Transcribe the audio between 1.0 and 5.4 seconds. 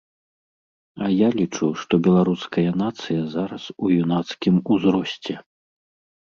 А я лічу, што беларуская нацыя зараз у юнацкім узросце.